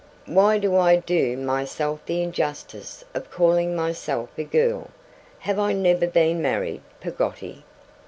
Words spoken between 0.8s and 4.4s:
do myself the injustice of calling myself